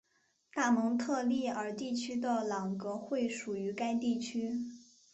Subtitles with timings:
[0.51, 4.59] 大蒙特利尔地区的朗格惠属于该地区。